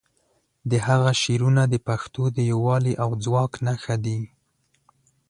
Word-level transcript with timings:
د 0.69 0.71
هغه 0.87 1.11
شعرونه 1.21 1.63
د 1.67 1.75
پښتو 1.87 2.23
د 2.35 2.37
یووالي 2.51 2.93
او 3.03 3.09
ځواک 3.23 3.53
نښه 3.65 3.95
دي. 4.05 4.19